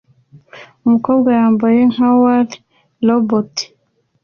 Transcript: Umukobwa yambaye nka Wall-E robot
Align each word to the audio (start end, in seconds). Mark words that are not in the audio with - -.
Umukobwa 0.85 1.29
yambaye 1.39 1.79
nka 1.93 2.09
Wall-E 2.21 2.57
robot 3.07 3.53